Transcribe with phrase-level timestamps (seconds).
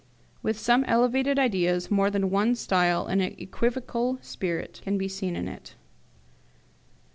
[0.41, 5.35] With some elevated ideas, more than one style and an equivocal spirit can be seen
[5.35, 5.75] in it.